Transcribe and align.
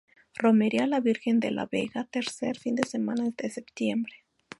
Romería 0.33 0.85
a 0.85 0.87
la 0.87 0.99
Virgen 0.99 1.39
de 1.39 1.51
la 1.51 1.67
Vega.Tercer 1.67 2.57
fin 2.57 2.73
de 2.73 2.81
semana 2.87 3.29
de 3.37 3.49
septiembre. 3.51 4.15